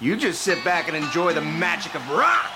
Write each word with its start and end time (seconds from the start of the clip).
You 0.00 0.16
just 0.16 0.42
sit 0.42 0.62
back 0.62 0.86
and 0.86 0.96
enjoy 0.96 1.32
the 1.32 1.40
magic 1.40 1.96
of 1.96 2.08
rock. 2.08 2.52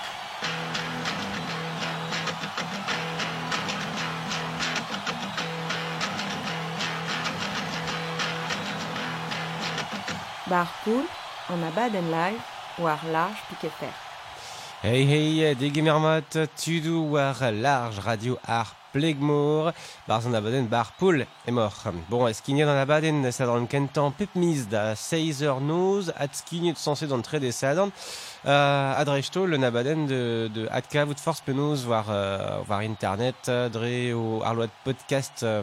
Bar 10.47 10.69
Pool, 10.85 11.03
en 11.49 11.63
abaden 11.63 12.09
live, 12.09 12.41
war 12.77 12.97
large 13.11 13.41
piquet 13.49 13.71
fer. 13.71 14.02
Hey 14.83 15.05
hey, 15.07 15.53
dege 15.55 15.79
mermat, 15.79 16.35
tudu 16.59 17.05
war 17.13 17.37
large 17.53 18.01
radio 18.03 18.35
ar 18.43 18.67
plegmor, 18.91 19.71
bar 20.07 20.19
zon 20.21 20.35
abaden 20.35 20.65
bar 20.67 20.89
poul 20.99 21.21
e 21.23 21.51
mor. 21.55 21.71
Bon, 22.09 22.27
ez 22.27 22.41
kignit 22.43 22.67
an 22.67 22.81
abaden 22.81 23.23
sadran 23.31 23.63
kentan 23.71 24.11
pep 24.11 24.35
miz 24.35 24.65
da 24.67 24.81
6 24.93 25.39
eur 25.45 25.61
noz, 25.63 26.09
at 26.19 26.35
skignit 26.35 26.75
sanse 26.77 27.07
d'an 27.07 27.23
tre 27.23 27.39
de 27.39 27.51
sadran, 27.55 27.93
uh, 28.43 28.99
adrejto 28.99 29.45
le 29.47 29.57
nabaden 29.57 30.03
de, 30.05 30.49
de 30.51 30.67
atka 30.67 31.05
vout 31.05 31.23
force 31.23 31.45
penoz 31.45 31.85
war, 31.87 32.09
uh, 32.11 32.67
war 32.67 32.83
internet, 32.83 33.39
dre 33.71 34.11
o 34.11 34.41
arloat 34.43 34.75
podcast 34.83 35.45
uh, 35.47 35.61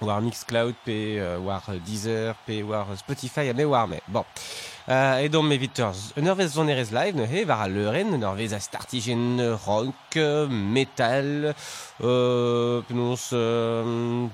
war 0.00 0.18
Mixcloud, 0.20 0.74
pe 0.82 0.98
uh, 1.22 1.38
war 1.46 1.62
Deezer, 1.86 2.34
pe 2.44 2.64
war 2.66 2.90
Spotify, 2.96 3.52
me 3.54 3.70
war 3.70 3.86
me. 3.86 4.02
Bon. 4.08 4.26
Uh, 4.90 5.18
et 5.20 5.28
donc, 5.28 5.44
mes 5.44 5.58
viteurs, 5.58 5.94
un 6.16 6.24
eurvez 6.24 6.48
zon 6.48 6.66
erez 6.66 6.86
live, 6.92 7.14
ne 7.14 7.26
he, 7.26 7.44
var 7.44 7.60
a 7.60 7.68
leuren, 7.68 8.14
un 8.14 8.22
eurvez 8.22 8.54
a 8.54 8.58
startigen 8.58 9.38
rock, 9.66 10.16
metal, 10.48 11.54
euh, 12.02 12.80
penaos 12.88 13.30
euh, 13.34 14.26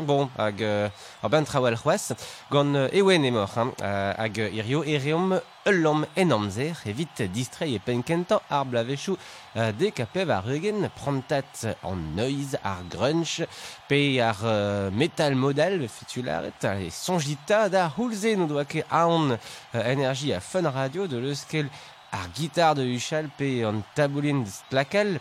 bon, 0.00 0.30
hag 0.38 0.62
euh, 0.62 0.88
ar 1.22 1.28
ben 1.28 1.44
trawal 1.44 1.76
c'hoaz, 1.76 2.14
gant 2.50 2.74
euh, 2.74 2.88
ewen 2.92 3.24
emor, 3.24 3.50
hein, 3.56 3.72
euh, 3.82 4.14
hag 4.16 4.38
irio 4.38 4.82
ereom 4.84 5.40
eulom 5.66 6.04
enamzer, 6.16 6.76
evit 6.86 7.22
distrei 7.32 7.74
e 7.74 7.80
penkenta 7.80 8.40
ar 8.50 8.66
blavechou 8.68 9.16
euh, 9.56 9.72
de 9.72 9.88
kapev 9.90 10.30
ar 10.30 10.48
eugen 10.48 10.90
prantat 10.94 11.66
an 11.82 12.18
ar 12.62 12.82
grunge, 12.90 13.46
pe 13.88 14.20
ar 14.20 14.38
euh, 14.44 14.90
metal 14.90 15.34
modal 15.34 15.80
fetularet, 15.88 16.64
e 16.80 16.90
sonjita 16.90 17.68
da 17.68 17.88
houlze 17.96 18.36
nou 18.36 18.46
doa 18.46 18.64
ket 18.64 18.86
aon 18.90 19.33
euh, 19.74 19.82
energie 19.84 20.32
a 20.32 20.40
fun 20.40 20.70
radio 20.70 21.06
de 21.06 21.18
leuskel 21.18 21.68
ar 22.12 22.28
gitar 22.34 22.74
de 22.74 22.82
Huchal 22.82 23.28
pe 23.38 23.64
an 23.64 23.82
taboulin 23.94 24.44
stlakal 24.46 25.18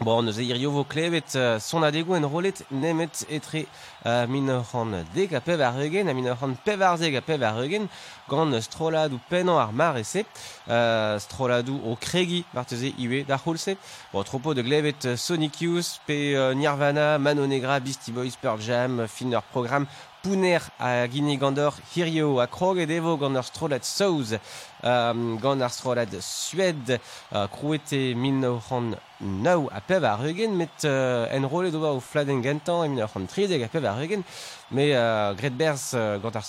Bon, 0.00 0.22
neus 0.22 0.36
eirio 0.38 0.70
vo 0.70 0.84
klevet 0.86 1.34
uh, 1.34 1.56
son 1.58 1.82
adego 1.82 2.14
en 2.14 2.22
rolet 2.30 2.60
nemet 2.70 3.24
etre 3.34 3.64
uh, 4.04 4.28
min 4.30 4.46
ur 4.54 4.68
an 4.78 4.92
dek 5.10 5.32
a 5.34 5.40
pev 5.42 5.58
ar 5.66 5.74
eugen, 5.82 6.06
a 6.06 6.14
min 6.14 6.28
ur 6.30 6.44
an 6.46 6.54
pev 6.64 6.84
ar 6.86 6.94
zeg 7.00 7.16
a 7.16 8.60
stroladou 8.62 9.18
penan 9.28 9.58
ar 9.58 9.72
mar 9.72 9.96
ese, 9.98 10.22
uh, 10.68 11.18
stroladou 11.18 11.80
o 11.84 11.96
kregi 11.96 12.44
varteze 12.54 12.94
iwe 12.96 13.24
d'ar 13.24 13.40
c'houlse. 13.42 13.76
Bon, 14.12 14.22
tropo 14.22 14.54
de 14.54 14.62
glevet 14.62 15.04
uh, 15.04 15.16
Sonic 15.16 15.62
Youth, 15.62 15.98
pe 16.06 16.36
uh, 16.36 16.54
Nirvana, 16.54 17.18
Mano 17.18 17.44
Negra, 17.46 17.80
Beastie 17.80 18.12
Boys, 18.12 18.36
Pearl 18.40 18.60
Jam, 18.60 19.04
fin 19.08 19.32
ur 19.32 19.42
program 19.50 19.88
spooner 20.28 20.60
a 20.78 21.06
gine 21.08 21.38
gant 21.38 21.56
ur 21.56 21.74
hirio 21.94 22.38
a 22.40 22.46
krog 22.46 22.78
ed 22.78 22.90
evo 22.90 23.16
gant 23.16 23.36
ur 23.40 23.46
strolad 23.46 23.84
saouz 23.84 24.34
um, 24.82 25.38
gant 25.40 25.62
ur 25.64 25.72
strolad 25.72 26.12
sued 26.20 26.90
uh, 26.92 27.46
krouete 27.54 28.12
1909 28.12 29.70
a 29.72 29.80
pev 29.80 30.04
ar 30.04 30.26
eugen 30.28 30.56
met 30.60 30.84
uh, 30.84 31.24
enrolet 31.32 31.74
oa 31.80 31.94
o 31.96 32.00
fladen 32.00 32.42
gentan 32.44 32.84
e 32.84 33.00
1930 33.00 33.64
a 33.64 33.72
pev 33.72 33.88
ar 33.88 34.02
eugen 34.04 34.24
me 34.70 34.90
uh, 34.92 35.32
gret 35.38 35.56
berz 35.56 35.94
uh, 35.94 36.20
gant 36.20 36.36
ur 36.36 36.44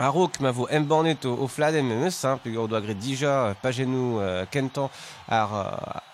Ar 0.00 0.14
ma 0.38 0.52
vo 0.52 0.68
embannet 0.70 1.24
o, 1.24 1.32
o 1.42 1.48
fladen 1.48 1.84
me 1.84 1.96
meus, 1.96 2.22
hein, 2.22 2.38
pe 2.38 2.52
doa 2.54 2.78
gret 2.78 3.00
dija 3.02 3.56
pagenou 3.58 4.20
euh, 4.22 4.44
kentan 4.46 4.86
ar, 5.26 5.50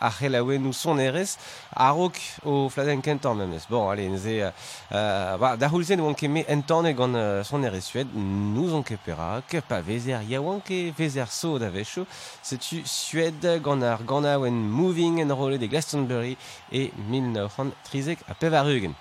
ar 0.01 0.15
c'helaouennou 0.17 0.73
son 0.73 0.97
erez, 0.97 1.37
ar 1.77 1.93
raok 1.93 2.17
o 2.49 2.71
fladen 2.73 3.03
kentan 3.05 3.37
me 3.37 3.45
meus. 3.45 3.69
Bon, 3.69 3.91
allez, 3.91 4.09
neze, 4.09 4.41
euh, 4.41 5.37
ba, 5.37 5.59
da 5.61 5.69
houlzen 5.69 6.01
oan 6.01 6.17
ket 6.17 6.33
me 6.33 6.47
entane 6.49 6.95
gant 6.97 7.13
euh, 7.13 7.45
son 7.45 7.63
erez 7.63 7.83
sued, 7.83 8.09
nous 8.17 8.73
on 8.73 8.83
ket 8.83 9.05
pera, 9.05 9.43
ke 9.47 9.61
pa 9.61 9.83
vezer 9.85 10.25
ya 10.33 10.41
oan 10.41 10.65
ket 10.65 10.97
vezer 10.97 11.29
so 11.29 11.59
da 11.61 11.69
vecho, 11.69 12.07
setu 12.41 12.81
sued 12.89 13.45
gant 13.61 13.85
ar 13.85 14.01
ganaouen 14.01 14.65
moving 14.65 15.21
en 15.21 15.37
rolet 15.37 15.59
de 15.59 15.69
Glastonbury 15.69 16.39
e 16.73 16.89
1930 17.11 18.25
a 18.31 18.33
pevarugen. 18.33 18.97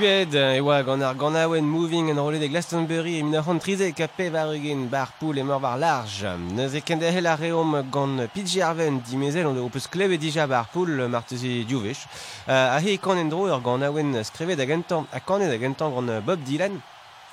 Sued, 0.00 0.32
e 0.32 0.60
oa 0.64 0.78
gant 0.80 1.02
ar 1.04 1.16
ganaouen 1.20 1.66
moving 1.68 2.08
en 2.08 2.16
rolet 2.16 2.40
de 2.40 2.48
Glastonbury 2.48 3.18
e 3.18 3.22
minor 3.22 3.44
trize 3.60 3.92
ka 3.92 4.06
pe 4.08 4.30
var 4.30 4.48
bar 4.88 5.12
poul 5.20 5.36
e 5.36 5.42
mor 5.42 5.60
var 5.60 5.76
large. 5.76 6.24
Neus 6.54 6.72
e 6.72 6.80
kende 6.80 7.04
hel 7.12 7.26
a 7.26 7.36
reom 7.36 7.84
gant 7.92 8.26
Pidji 8.32 8.62
Arven 8.62 9.02
dimezel 9.04 9.46
on 9.46 9.58
o 9.58 9.68
peus 9.68 9.86
kleve 9.88 10.16
dija 10.16 10.46
bar 10.46 10.70
poul 10.72 11.06
martezi 11.06 11.66
diovech. 11.68 12.06
Uh, 12.48 12.76
a 12.76 12.80
he 12.80 12.96
kan 12.96 13.18
en 13.18 13.28
dro 13.28 13.44
ur 13.44 13.60
ganaouen 13.60 14.12
da 14.12 14.22
agentan, 14.62 15.04
a 15.12 15.20
kanet 15.20 15.52
agentan 15.52 15.92
gant 15.92 16.24
Bob 16.24 16.40
Dylan. 16.46 16.80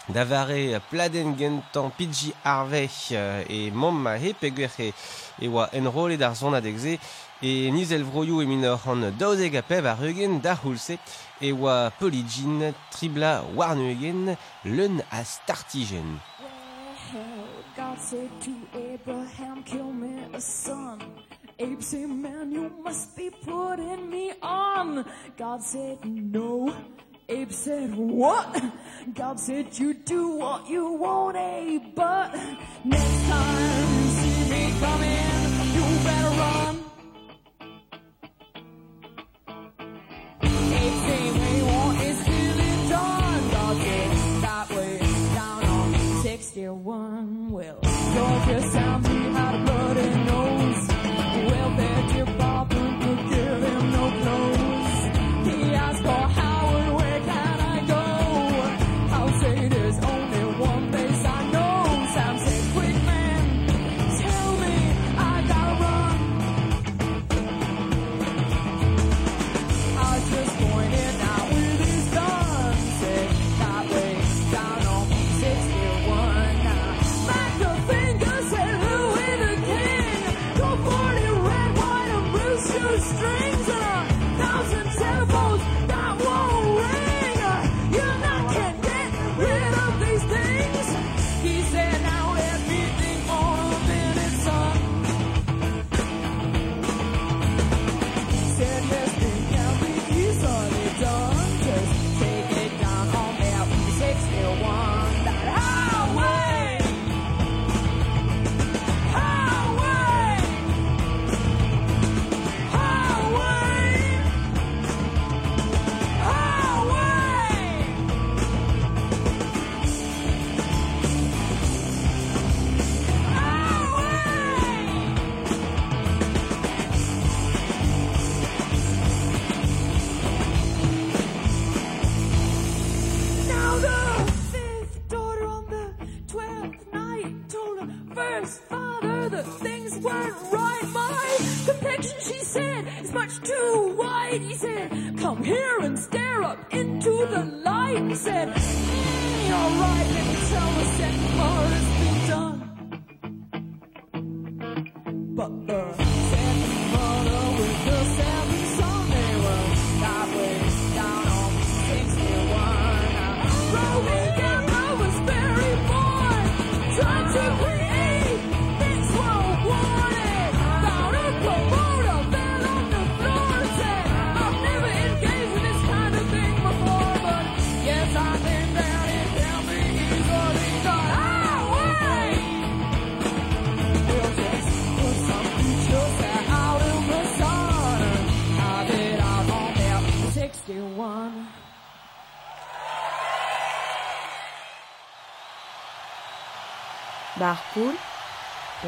Davare 0.09 0.81
pladen 0.89 1.37
gentan 1.37 1.91
Pidji 1.97 2.33
Harvey 2.43 2.89
e 3.11 3.45
e 3.49 3.71
mamma 3.71 4.17
he 4.17 4.33
peguer 4.33 4.71
e 5.39 5.47
oa 5.47 5.69
enrolet 5.71 6.21
ar 6.21 6.35
zonad 6.35 6.65
egze 6.65 6.99
e 7.41 7.71
nizel 7.71 8.03
vroioù 8.03 8.41
e 8.41 8.45
minor 8.45 8.79
an 8.87 9.13
daozeg 9.17 9.55
a 9.55 9.61
pev 9.61 9.85
ar 9.85 10.03
eugen 10.03 10.41
da 10.41 10.55
houlse. 10.55 10.97
E 11.41 11.51
oa 11.53 11.91
poligin 11.99 12.73
tribla 12.91 13.43
warn 13.55 13.79
eugen 13.79 14.37
leun 14.63 15.01
a 15.11 15.23
startigen. 15.23 16.19
God 17.75 17.99
said 17.99 18.29
to 18.41 18.51
Abraham, 18.73 19.63
kill 19.63 19.91
me 19.91 20.17
a 20.33 20.41
son. 20.41 20.99
Abe 21.59 21.81
said, 21.81 22.09
man, 22.09 22.51
you 22.51 22.71
must 22.83 23.15
be 23.15 23.29
putting 23.29 24.09
me 24.09 24.33
on. 24.41 25.05
God 25.37 25.63
said, 25.63 25.97
no. 26.05 26.73
Abe 27.29 27.51
said, 27.51 27.95
what? 27.95 28.61
God 29.13 29.39
said, 29.39 29.77
you 29.77 29.93
do 29.93 30.37
what 30.37 30.67
you 30.69 30.93
want, 30.93 31.37
Abe, 31.37 31.93
but 31.95 32.33
next 32.83 33.27
time 33.27 33.93
you 33.93 34.07
see 34.09 34.49
me 34.49 34.73
coming, 34.79 35.75
you 35.75 36.03
better 36.03 36.29
run. 36.39 36.66
still 46.47 46.75
one. 46.75 47.51
will. 47.51 49.06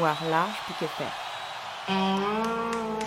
Large 0.00 0.56
pique 0.66 0.88
fer. 0.88 1.12
And 1.88 2.99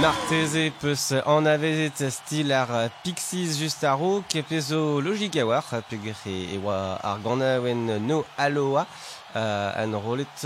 Marteze 0.00 0.72
peus 0.80 1.12
an 1.12 1.44
avezet 1.44 2.10
stil 2.10 2.52
ar 2.56 2.88
Pixies 3.04 3.58
just 3.60 3.84
ar 3.84 3.98
ro 4.00 4.24
kepezo 4.26 4.98
logik 5.04 5.36
a 5.36 5.44
war 5.44 5.64
pegre 5.90 6.14
e 6.24 6.56
oa 6.56 6.96
ar 7.02 7.18
ganawen 7.20 7.84
no 8.08 8.24
aloa 8.38 8.86
euh, 9.36 9.82
an 9.82 9.92
rolet 9.92 10.44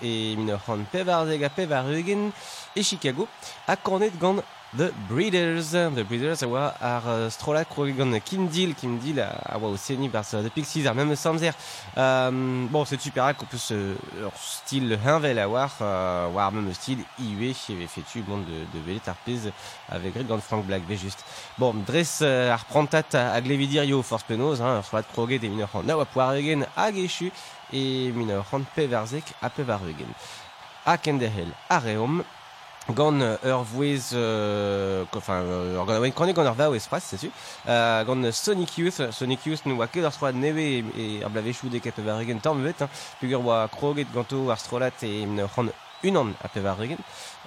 e 0.00 0.36
min 0.36 0.52
ur 0.54 0.60
c'hant 0.64 0.86
pevarzeg 0.92 1.42
a 1.42 1.50
pevarugen 1.50 2.30
e 2.76 2.82
Chicago 2.82 3.26
a 3.66 3.74
kornet 3.76 4.14
gant 4.20 4.44
The 4.74 4.90
Breeders. 5.06 5.72
The 5.72 6.02
Breeders 6.02 6.42
a 6.42 6.46
oa 6.48 6.74
ar 6.80 7.02
euh, 7.06 8.20
Kim 8.24 8.48
Deal. 8.48 8.74
Kim 8.74 8.98
Deal 8.98 9.20
a, 9.20 9.28
a 9.44 9.58
oa 9.58 9.68
o 9.68 9.76
seni 9.76 10.08
bar 10.08 10.24
The 10.24 10.48
Pixies 10.48 10.86
ar 10.86 10.94
même 10.94 11.14
samzer. 11.14 11.52
Euh, 11.98 12.30
bon, 12.70 12.84
c'est 12.86 12.98
super 13.00 13.24
ak 13.24 13.42
o 13.42 13.46
peus 13.46 13.70
euh, 13.72 13.94
ur 14.22 14.32
stil 14.36 14.98
hinvel 15.04 15.38
a 15.38 15.46
war, 15.46 15.70
euh, 15.82 16.28
war 16.28 16.50
même 16.52 16.72
stil 16.72 17.04
iwe 17.20 17.50
e 17.52 17.86
fetu 17.86 18.22
bon 18.22 18.38
de, 18.38 18.64
de 18.72 18.84
velet 18.86 19.06
ar 19.08 19.16
pez 19.26 19.52
avec 19.90 20.14
gret 20.14 20.24
gant 20.24 20.40
Frank 20.40 20.64
Black 20.64 20.88
ve 20.88 20.96
just. 20.96 21.22
Bon, 21.58 21.74
dres 21.74 22.20
euh, 22.22 22.50
ar 22.50 22.64
prantat 22.64 23.14
a, 23.14 23.32
a 23.34 23.40
glevidir 23.42 23.84
yo 23.84 24.02
force 24.02 24.24
penoz, 24.24 24.62
hein, 24.62 24.78
ur 24.78 24.84
strolat 24.84 25.12
kroget 25.12 25.44
e 25.44 25.50
min 25.50 25.60
ur 25.60 25.68
c'hant 25.68 25.84
na 25.84 25.98
oa 25.98 26.06
poar 26.06 26.32
eugen 26.34 26.64
hag 26.76 26.96
echu 26.96 27.30
e 27.72 28.10
min 28.16 28.32
ur 28.38 28.44
c'hant 28.48 28.64
pevarzek 28.74 29.34
a 29.42 29.50
pevar. 29.50 29.80
A 30.86 30.96
kendehel 30.96 31.52
a 31.68 31.78
reom, 31.78 32.24
gant 32.90 33.20
euh, 33.20 33.36
ur 33.44 33.62
vouez, 33.62 34.00
euh, 34.12 35.04
ko- 35.10 35.18
enfin, 35.18 35.40
euh, 35.42 35.76
ur 35.76 35.86
gant 35.86 36.00
oen 36.00 36.12
kronig 36.12 36.34
gant 36.34 36.44
ur 36.44 36.54
va 36.54 36.70
o 36.70 36.74
espras, 36.74 37.00
c'est 37.00 37.16
su, 37.16 37.30
euh, 37.68 38.04
gant 38.04 38.32
Sonic 38.32 38.76
Youth, 38.78 39.00
Sonic 39.12 39.46
Youth 39.46 39.64
nou 39.66 39.78
oa 39.78 39.86
ket 39.86 40.02
ur 40.04 40.12
strolat 40.12 40.34
neve 40.34 40.82
e, 40.96 41.22
ar 41.22 41.30
blavechou 41.30 41.70
de 41.70 41.78
ket 41.78 41.94
pevar 41.94 42.20
eugen 42.20 42.40
tamm 42.42 42.64
hein, 42.66 42.88
peogwir 43.20 43.38
oa 43.46 43.68
kroget 43.68 44.10
ganto 44.12 44.48
ar 44.50 44.58
strolat 44.58 45.02
e 45.06 45.12
c'hant 45.54 45.70
unan 46.02 46.34
a 46.42 46.48
pevar 46.48 46.80
eugen. 46.82 46.98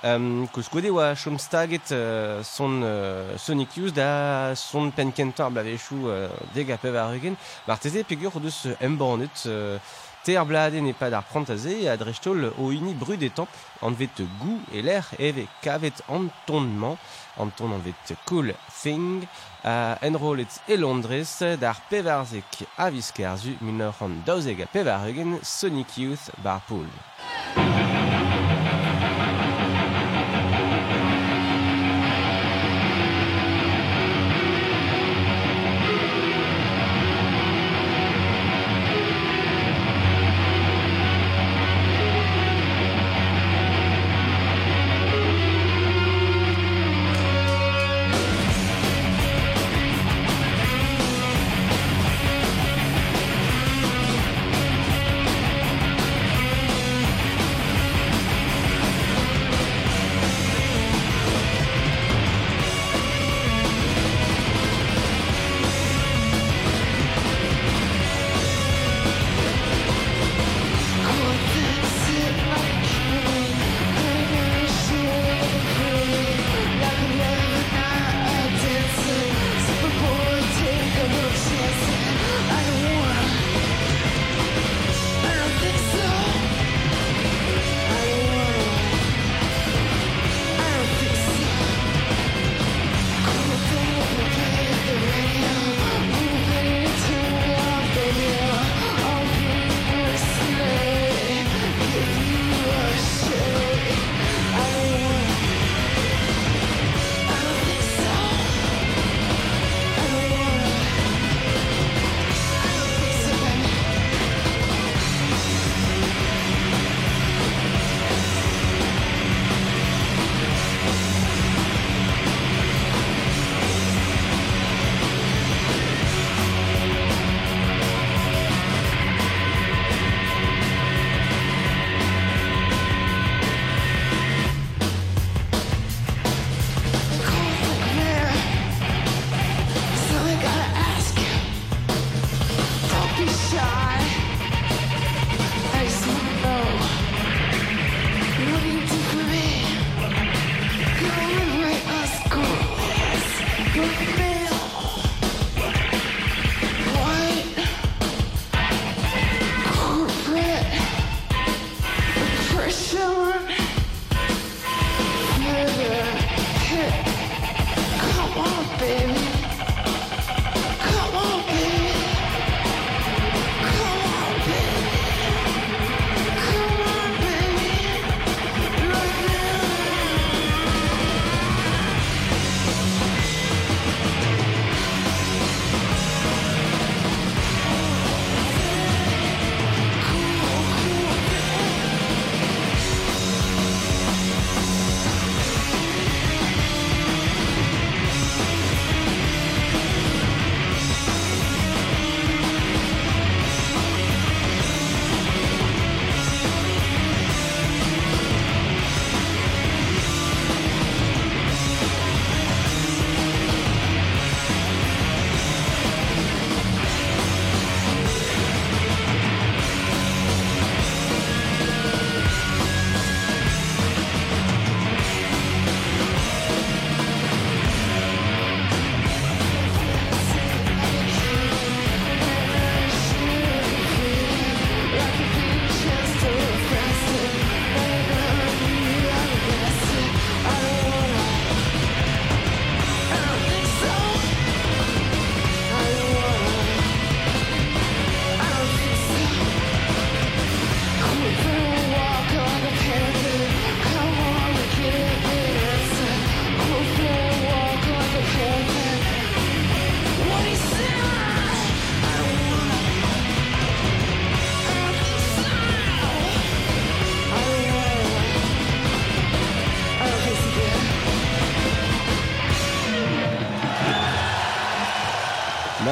Um, 0.06 0.46
kouz 0.54 0.68
gode 0.70 0.88
oa 0.94 1.16
chom 1.18 1.38
staget 1.40 1.92
euh, 1.92 2.44
son 2.44 2.82
euh, 2.84 3.38
Sonic 3.38 3.76
Youth 3.76 3.94
da 3.96 4.54
son 4.56 4.92
pen 4.92 5.12
kentan 5.12 5.50
ar 5.50 5.52
blavechou 5.52 6.08
euh, 6.08 6.30
deg 6.56 6.72
a 6.72 6.78
pevar 6.78 7.12
eugen, 7.16 7.36
mar 7.68 7.80
teze 7.80 8.06
peogwir 8.08 8.32
o 8.36 8.40
deus 8.40 8.64
euh, 8.68 8.76
embannet 8.86 9.44
euh, 9.48 9.78
ter 10.26 10.44
bladen 10.50 10.88
e 10.90 10.94
pad 10.98 11.14
ar 11.14 11.26
prantazé 11.30 11.86
a 11.88 11.96
drestol 11.98 12.50
o 12.58 12.72
ini 12.74 12.96
brud 12.98 13.22
e 13.22 13.30
tamp 13.30 13.50
anvet 13.86 14.18
gou 14.42 14.58
e 14.74 14.82
l'er 14.82 15.06
eve 15.20 15.46
kavet 15.62 16.02
ton 16.48 16.66
anton 17.38 17.74
anvet 17.78 18.18
cool 18.26 18.50
thing 18.82 19.28
a 19.64 19.98
enrolet 20.02 20.62
e 20.68 20.78
Londres 20.78 21.38
d'ar 21.62 21.78
pevarzek 21.90 22.66
a 22.78 22.90
viskerzu 22.90 23.58
minor 23.62 23.96
an 24.02 24.24
daozeg 24.26 24.62
a 24.62 24.66
pevar 24.66 25.06
Sonic 25.44 25.98
Youth 25.98 26.30
bar 26.44 26.62
pool. 26.68 26.90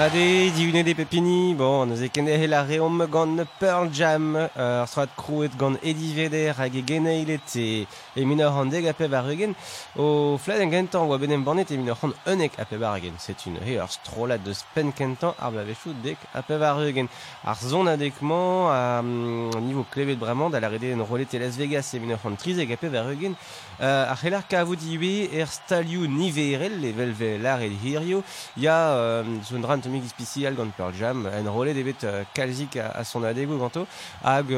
Ade, 0.04 0.52
diune 0.52 0.84
de 0.84 0.92
pepini, 0.92 1.54
bon, 1.56 1.86
neuze 1.88 2.10
kende 2.12 2.34
la 2.52 2.66
reom 2.68 3.06
gant 3.08 3.38
Pearl 3.62 3.88
Jam, 3.96 4.36
euh, 4.36 4.82
ar 4.82 4.88
stroat 4.92 5.14
krouet 5.16 5.54
gant 5.56 5.78
Eddie 5.82 6.12
Vedder 6.12 6.52
hag 6.58 6.76
e 6.76 6.82
gene 6.86 7.14
ilete, 7.22 7.88
e 7.88 8.26
minor 8.28 8.58
an 8.60 8.68
deg 8.68 8.90
ape 8.92 9.08
bar 9.08 9.30
eugen, 9.32 9.56
o 9.96 10.36
flad 10.44 10.60
en 10.60 10.74
gentan 10.74 11.08
oa 11.08 11.18
benem 11.22 11.46
banet 11.48 11.72
e 11.72 11.78
minor 11.80 12.04
an 12.04 12.12
unek 12.34 12.60
ape 12.60 12.82
bar 12.82 12.98
eugen, 12.98 13.16
c'est 13.18 13.46
une 13.46 13.64
he 13.64 13.78
ar 13.80 13.88
strolat 13.88 14.44
de 14.44 14.52
spen 14.52 14.92
kentan 14.92 15.40
ar 15.40 15.54
blavechou 15.56 15.96
dek 16.04 16.18
ape 16.34 16.60
bar 16.60 16.84
eugen. 16.84 17.08
ar 17.46 17.56
zon 17.56 17.88
adekman, 17.88 18.68
a 18.74 19.00
um, 19.00 19.52
niveau 19.62 19.86
klevet 19.90 20.20
da 20.20 20.60
la 20.60 20.68
rede 20.68 20.92
en 20.92 21.06
rolet 21.06 21.34
e 21.34 21.40
Las 21.40 21.56
Vegas 21.56 21.94
e 21.94 22.00
minor 22.00 22.20
an 22.26 22.36
trizeg 22.36 22.74
ape 22.74 22.92
bar 22.92 23.08
eugen, 23.08 23.38
euh, 23.82 24.12
ar 24.12 24.18
c'helar 24.20 24.48
kavout 24.48 24.82
iwe 24.94 25.30
er 25.34 25.48
stalioù 25.48 26.08
niverel 26.08 26.84
e 26.84 26.92
velve 26.92 27.38
lar 27.42 27.62
e 27.62 27.70
hirio, 27.84 28.24
ya 28.58 28.78
euh, 28.96 29.24
zon 29.44 29.62
dran 29.62 29.82
tomik 29.82 30.06
ispicial 30.06 30.56
gant 30.56 30.72
Pearl 30.78 30.94
Jam, 30.94 31.28
en 31.28 31.52
rolet 31.52 31.76
evet 31.78 32.04
euh, 32.04 32.24
a, 32.24 33.00
a 33.00 33.04
son 33.04 33.24
adego 33.24 33.58
ganto, 33.58 33.88
hag 34.24 34.52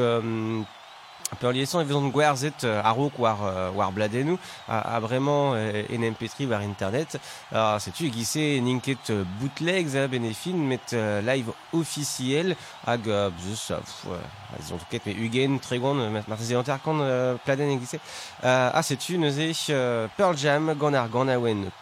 euh, 1.36 1.40
Pearlieson 1.40 1.80
evezon 1.80 2.08
gwerzet 2.08 2.64
euh, 2.64 2.80
a-raok 2.82 3.18
war, 3.18 3.38
euh, 3.44 3.70
war 3.70 3.92
bladenou 3.92 4.38
a, 4.68 4.96
a 4.96 5.00
euh, 5.00 5.82
en 5.90 6.02
MP3 6.02 6.46
war 6.46 6.62
internet. 6.62 7.18
Alors, 7.52 7.80
setu 7.80 8.10
gise 8.10 8.60
ninket 8.60 9.10
euh, 9.10 9.24
bootlegs 9.40 9.96
a 9.96 10.08
benefin 10.08 10.56
met 10.56 10.92
euh, 10.92 11.20
live 11.22 11.52
officiel 11.72 12.56
hag 12.86 13.08
euh, 13.08 13.30
bzeus, 13.30 13.70
euh, 13.70 13.78
pff, 13.78 14.06
euh, 14.06 14.62
zon 14.66 14.78
ket 14.90 15.06
me 15.06 15.12
ugen 15.12 15.58
tregon 15.60 16.00
euh, 16.00 16.10
mar 16.10 16.38
zeanter 16.40 16.80
kan 16.84 17.00
euh, 17.00 17.34
pladen 17.44 17.70
e 17.70 17.78
gise. 17.80 17.98
Euh, 18.44 18.70
a 18.72 18.82
setu 18.82 19.18
neuze 19.18 19.70
euh, 19.70 20.08
Pearl 20.16 20.36
Jam 20.36 20.74
gant 20.78 20.94
ar 20.94 21.08
gant 21.08 21.26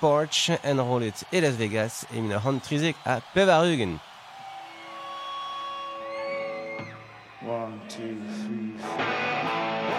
Porch 0.01 0.51
en 0.65 0.85
rolet 0.85 1.25
e 1.33 1.41
Las 1.41 1.55
Vegas 1.55 2.07
e 2.13 2.21
min 2.21 2.33
ar 2.33 2.43
hand 2.47 2.63
trizek 2.63 2.97
a 3.05 3.21
pev 3.35 3.49
ar 3.49 3.65
eugen. 3.65 3.99
One, 7.47 7.79
two. 7.91 8.17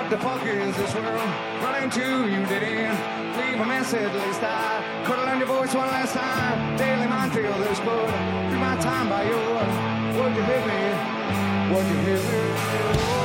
What 0.05 0.11
the 0.11 0.23
fuck 0.23 0.45
is 0.45 0.77
this 0.77 0.93
world 0.93 1.29
running 1.63 1.89
to 1.89 2.29
you 2.29 2.45
end? 2.45 3.37
Leave 3.37 3.59
a 3.59 3.65
message, 3.65 4.03
at 4.03 4.27
least 4.27 4.43
I 4.43 5.03
could 5.03 5.17
have 5.17 5.25
learned 5.25 5.39
your 5.39 5.47
voice 5.47 5.73
one 5.73 5.87
last 5.87 6.13
time. 6.13 6.77
Daily 6.77 7.07
mind 7.07 7.33
feel 7.33 7.57
this 7.57 7.79
good. 7.79 8.09
Through 8.51 8.59
my 8.59 8.77
time 8.77 9.09
by 9.09 9.23
yours. 9.23 10.15
Would 10.15 10.35
you 10.35 10.43
hit 10.43 10.67
me? 10.67 11.73
Would 11.73 11.87
you 11.87 11.95
hit 12.05 13.19
me? 13.19 13.24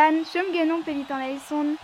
Jan, 0.00 0.24
chum 0.24 0.46
genon 0.52 0.82
pelit. 0.82 1.79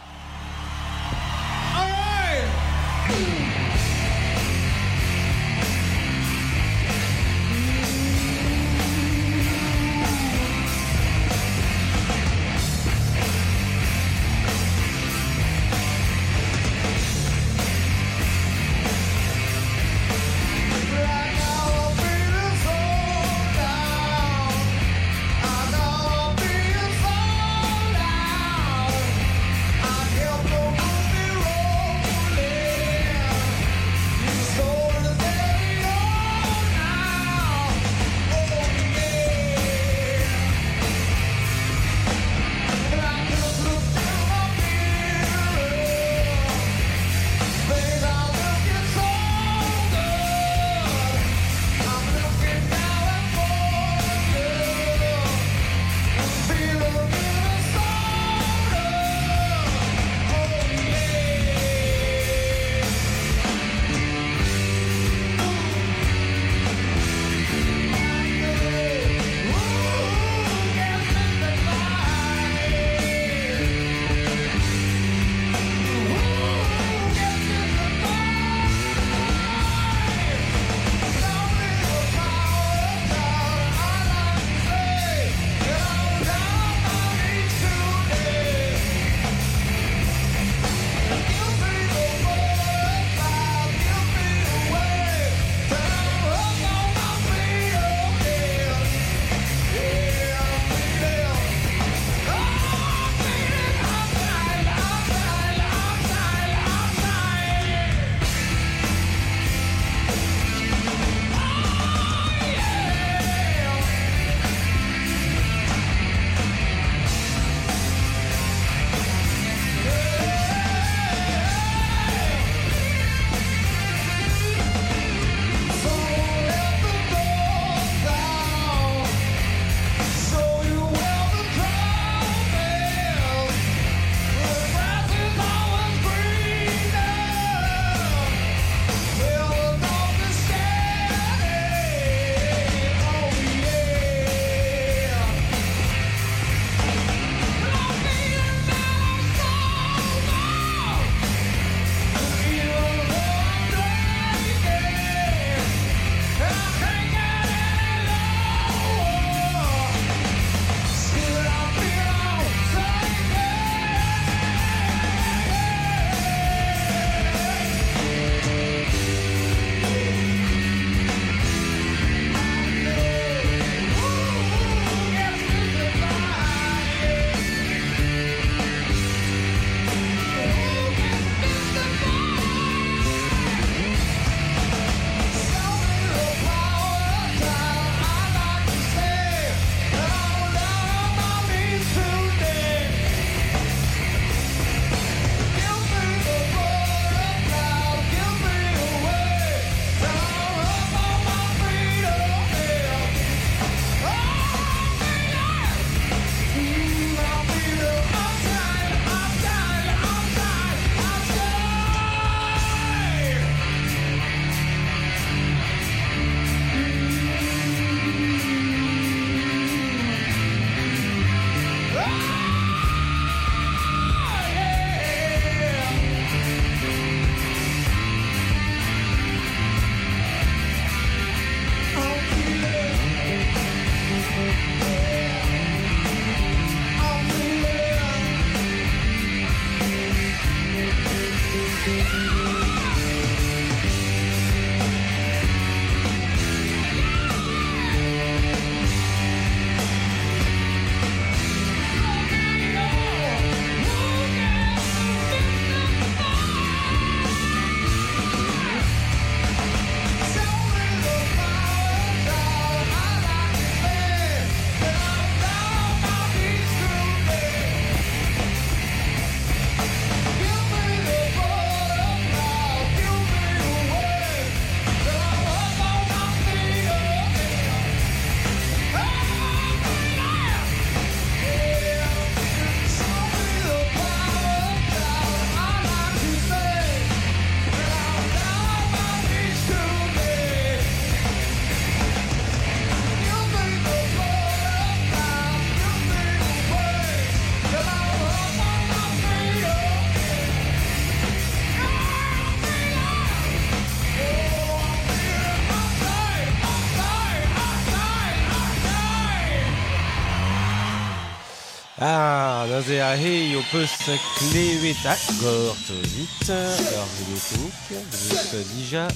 A 315.07 315.17
gort 315.41 315.89
vit, 316.03 316.51
ur 316.51 317.07
videotenik, 317.17 317.73
vit 318.13 318.67
dija 318.75 319.07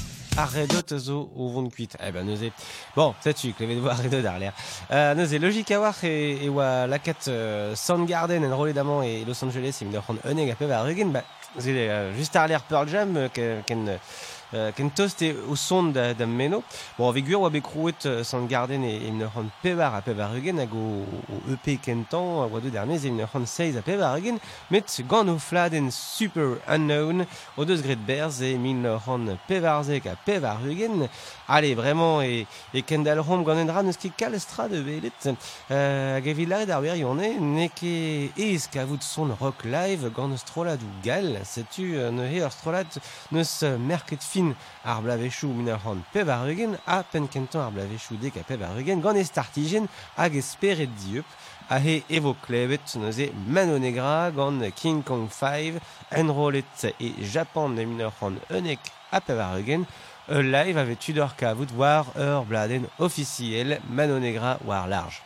arredot 0.41 0.95
zo 0.97 1.29
o 1.37 1.49
vont 1.53 1.69
kuit. 1.69 1.97
Eh 2.01 2.11
ben, 2.11 2.25
neuze. 2.25 2.53
Bon, 2.97 3.13
setu, 3.21 3.53
klevet 3.59 3.83
vo 3.83 3.91
arredot 3.93 4.25
ar 4.25 4.39
l'air. 4.41 4.55
Euh, 4.91 5.15
neuze, 5.15 5.37
logik 5.43 5.71
a 5.77 5.81
war 5.83 5.99
e, 6.05 6.39
e 6.41 6.49
oa 6.49 6.87
lakat 6.87 7.29
uh, 7.29 7.75
Soundgarden 7.77 8.45
en 8.45 8.73
d'amant 8.73 9.03
e 9.03 9.25
Los 9.27 9.43
Angeles 9.43 9.83
e 9.83 9.85
min 9.85 9.97
ur 9.99 10.05
c'hant 10.07 10.25
uneg 10.25 10.51
a 10.51 10.55
pev 10.57 10.71
ar 10.71 10.89
eugen, 10.89 11.13
ba, 11.13 11.23
neuze, 11.55 11.69
uh, 11.69 12.17
just 12.17 12.37
ar 12.37 12.49
l'air 12.49 12.63
Pearl 12.63 12.89
Jam, 12.89 13.15
euh, 13.17 13.29
ken, 13.29 13.63
ken, 13.67 13.99
euh, 14.55 14.73
ken 14.73 14.91
tost 14.91 15.23
e 15.23 15.35
o 15.49 15.57
son 15.57 15.93
da, 15.95 16.15
da 16.15 16.27
meno. 16.27 16.63
Bon, 16.99 17.09
ave 17.11 17.23
gwir 17.23 17.39
oa 17.39 17.51
bet 17.51 17.63
krouet 17.63 18.07
euh, 18.07 18.23
san 18.25 18.47
garden 18.51 18.85
e, 18.85 18.97
e 19.07 19.11
c'hant 19.21 19.51
pevar 19.63 19.95
a 19.95 20.01
pevar 20.03 20.35
eugen 20.35 20.59
hag 20.59 20.75
o, 20.75 21.05
o 21.31 21.41
EP 21.55 21.77
kentan 21.83 22.43
a 22.43 22.47
oa 22.49 22.61
deud 22.61 22.77
armez 22.77 23.05
e 23.07 23.11
c'hant 23.11 23.47
seiz 23.47 23.77
a 23.77 23.83
pevar 23.83 24.19
eugen 24.19 24.41
met 24.71 25.01
gant 25.09 25.29
o 25.29 25.39
fladen 25.39 25.91
Super 25.91 26.59
Unknown 26.67 27.27
o 27.57 27.65
deus 27.65 27.83
gret 27.83 28.03
berz 28.07 28.41
e 28.43 28.57
mneur 28.59 29.01
c'hant 29.05 29.39
pevarzek 29.47 30.07
a 30.07 30.17
pevar 30.17 30.59
eugen. 30.67 31.09
Allez, 31.49 31.75
vraiment, 31.75 32.23
e, 32.23 32.47
e 32.75 32.83
kendal 32.83 33.19
rom 33.21 33.45
gant 33.45 33.59
en 33.59 33.71
dra 33.71 33.83
neus 33.83 33.99
ket 33.99 34.17
kalestra 34.19 34.69
de 34.69 34.83
belet 34.87 35.27
euh, 35.27 36.17
hag 36.17 36.27
evit 36.27 36.51
laret 36.51 36.71
ar 36.75 36.83
wirionne 36.83 37.33
ne 37.41 37.69
ket 37.75 38.39
ez 38.39 38.67
kavout 38.71 39.03
son 39.03 39.35
rock 39.41 39.65
live 39.65 40.11
gant 40.15 40.37
strolat 40.39 40.83
ou 40.83 40.93
gal 41.05 41.39
setu 41.45 41.93
ne 42.15 42.29
he 42.31 42.43
ur 42.43 42.53
strolat 42.55 42.99
neus 43.31 43.61
merket 43.79 44.23
fin 44.23 44.40
ar 44.85 45.01
blavechou 45.03 45.53
min 45.59 45.69
ur 45.73 45.81
c'hant 45.83 46.17
ar 46.37 46.49
eugen 46.49 46.73
a 46.87 47.03
pen 47.11 47.29
kentan 47.33 47.61
ar 47.61 47.73
a 47.77 48.63
ar 48.63 48.77
eugen. 48.77 49.03
A 51.73 51.79
he 51.79 52.03
evo 52.11 52.35
klevet 52.35 52.97
neus 52.97 53.19
e 53.19 53.31
Mano 53.47 53.79
Negra 53.79 54.33
gant 54.35 54.75
King 54.75 55.05
Kong 55.05 55.29
5 55.31 55.79
enrolet 56.11 56.85
e 56.99 57.09
Japan 57.33 57.69
de 57.77 57.85
min 57.85 58.01
ur 58.01 58.13
c'hant 58.19 58.41
unek 58.51 58.81
a 59.13 59.21
ar 59.29 59.57
eugen 59.59 59.87
E 60.29 60.43
live 60.43 60.79
avec 60.79 61.01
Tudor 61.01 61.35
ka 61.37 61.55
bladen 62.49 62.87
officiel 62.99 63.81
Mano 63.89 64.19
Negra 64.19 64.59
war 64.65 64.87
large. 64.87 65.21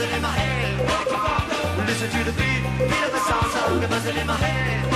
Buzzing 0.00 0.16
in 0.16 0.22
my 0.22 0.30
head. 0.30 1.86
Listen 1.86 2.10
to 2.10 2.24
the 2.24 2.32
beat, 2.32 2.62
beat 2.88 3.04
of 3.04 3.14
a 3.14 3.20
song 3.20 3.50
song, 3.50 3.80
the 3.80 3.88
buzzing 3.88 4.16
in 4.16 4.26
my 4.26 4.34
head. 4.34 4.86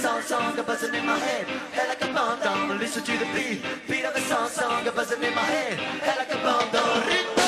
Song 0.00 0.22
song, 0.22 0.56
the 0.56 0.62
buzzing 0.62 0.94
in 0.94 1.04
my 1.04 1.18
head, 1.18 1.46
head 1.72 1.88
like 1.88 2.02
a 2.02 2.12
bomb. 2.14 2.78
Listen 2.78 3.02
to 3.04 3.12
the 3.18 3.26
beat, 3.34 3.62
beat 3.86 4.04
of 4.04 4.16
a 4.16 4.20
song 4.22 4.48
song, 4.48 4.82
the 4.82 4.90
buzzing 4.90 5.22
in 5.22 5.34
my 5.34 5.42
head, 5.42 5.78
head 5.78 6.16
like 6.16 6.32
a 6.32 6.38
bomb 6.42 6.70
down. 6.72 7.02
Ritmo. 7.08 7.46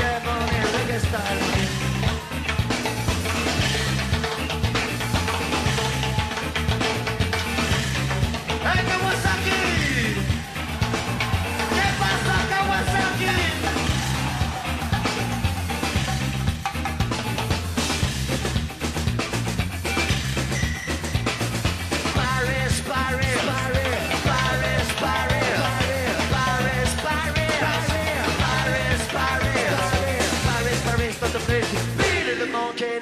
Yeah, 0.00 0.18
money, 0.26 0.58
reggae 0.74 0.98
style. 1.06 1.79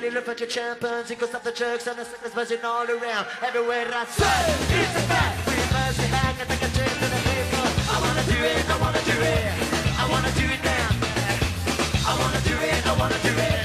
Monkey, 0.09 0.14
little 0.14 0.27
bunch 0.27 0.42
of 0.42 0.49
champions. 0.49 1.11
It 1.11 1.18
goes 1.18 1.35
up 1.35 1.42
the 1.42 1.53
jerks 1.53 1.87
and 1.87 1.99
the 1.99 2.05
sickness 2.05 2.35
buzzing 2.35 2.64
all 2.64 2.87
around. 2.87 3.27
Everywhere 3.42 3.87
I 3.92 4.05
say, 4.07 4.81
it's 4.81 4.97
a 4.97 5.01
fact. 5.09 5.47
We 5.47 5.57
must 5.73 5.99
be 5.99 6.07
hang 6.07 6.40
and 6.40 6.49
take 6.49 6.62
a 6.62 6.71
chance 6.77 7.03
in 7.03 7.11
the 7.11 7.23
paper. 7.29 7.64
I 7.90 8.01
wanna 8.01 8.25
do 8.25 8.38
it, 8.44 8.64
I 8.68 8.79
wanna 8.81 9.03
do 9.05 9.16
it, 9.21 9.53
I 9.99 10.09
wanna 10.11 10.33
do 10.33 10.47
it 10.47 10.62
now. 10.64 10.88
I 12.07 12.12
wanna 12.21 12.40
do 12.40 12.55
it, 12.55 12.87
I 12.87 12.99
wanna 12.99 13.18
do 13.23 13.33
it, 13.37 13.58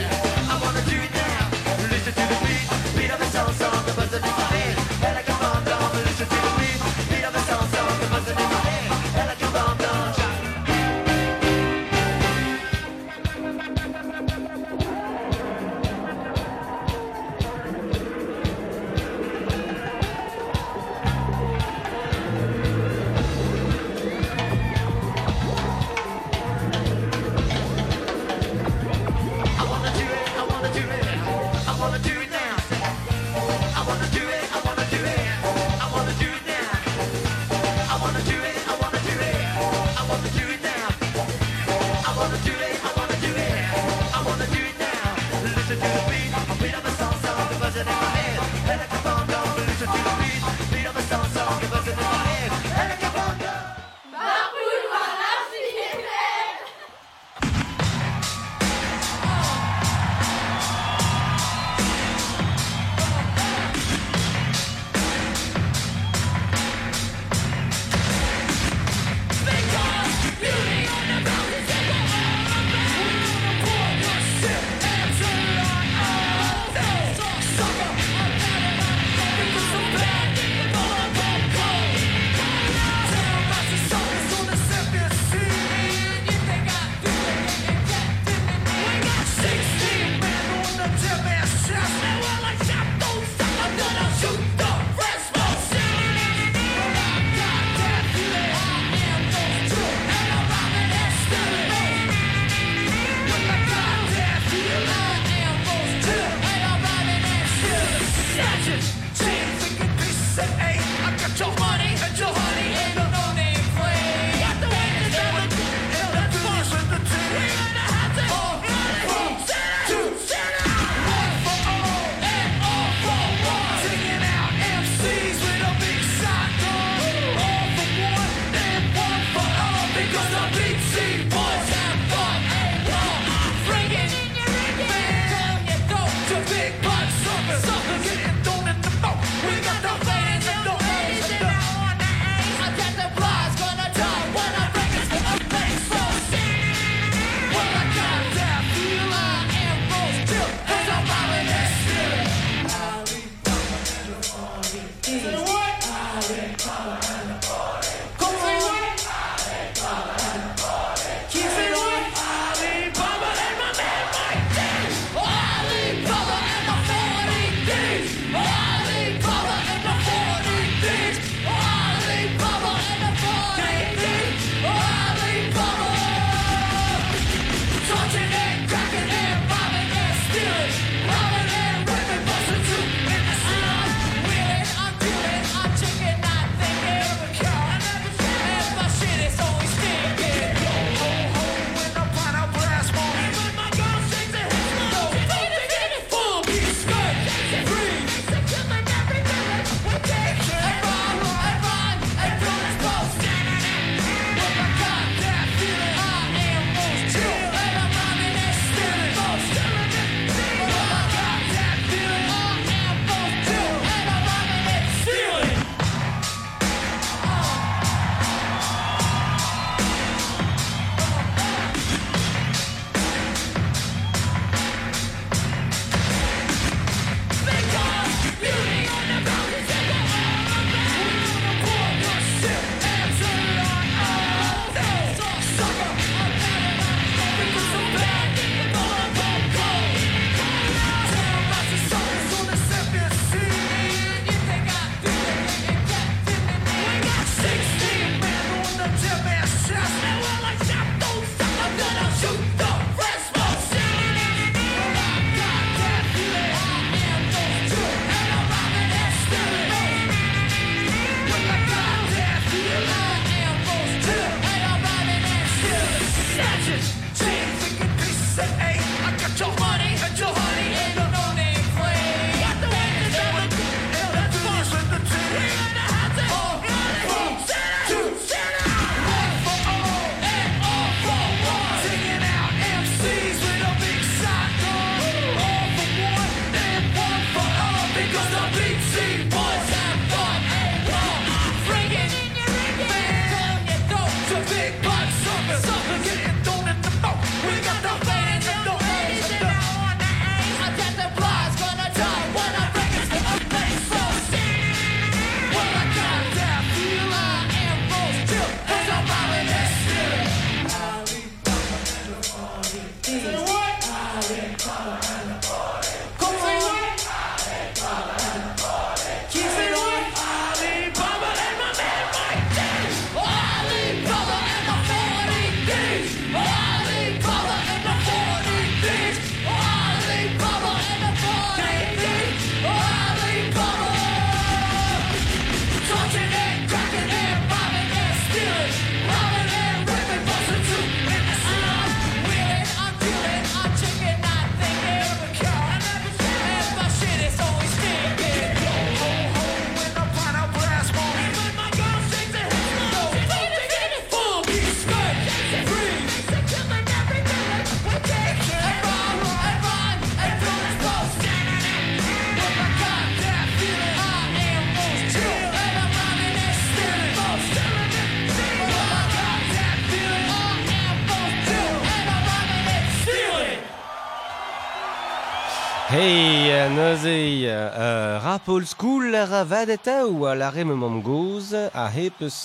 Hey, 376.03 376.67
neuze, 376.67 377.47
uh, 377.47 378.19
rapol 378.19 378.65
School 378.67 379.05
la 379.13 379.23
ravad 379.23 379.69
ou 380.03 380.25
a 380.27 380.33
la 380.35 380.49
rem 380.51 380.73
mam 380.75 380.97
goz 380.99 381.53
a 381.55 381.85
hepes 381.87 382.41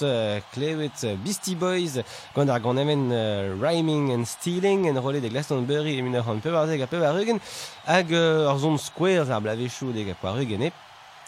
klevet 0.52 1.02
Beastie 1.24 1.56
Boys 1.58 1.98
gant 2.36 2.52
ar 2.54 2.62
gant 2.62 2.78
emen 2.78 3.10
uh, 3.10 3.56
rhyming 3.58 4.12
and 4.14 4.30
stealing 4.30 4.86
en 4.86 5.00
rolet 5.02 5.20
de 5.20 5.32
Glastonbury 5.32 5.96
e 5.98 6.02
minor 6.02 6.30
an 6.30 6.38
pevarzeg 6.38 6.84
a 6.84 6.86
pevarugen 6.86 7.42
hag 7.88 8.14
uh, 8.14 8.46
ar 8.52 8.62
zon 8.62 8.78
squares 8.78 9.28
ar 9.28 9.42
blavechou 9.42 9.90
deg 9.90 10.12
a 10.12 10.14
poarugen 10.14 10.68
e. 10.68 10.70